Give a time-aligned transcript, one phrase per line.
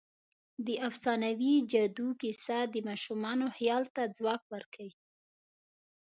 [0.65, 4.93] د افسانوي جادو کیسه د ماشومانو خیال ته ځواک ورکوي.